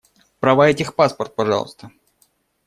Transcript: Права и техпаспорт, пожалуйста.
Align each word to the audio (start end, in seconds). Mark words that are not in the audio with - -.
Права 0.39 0.67
и 0.69 0.73
техпаспорт, 0.73 1.35
пожалуйста. 1.35 1.91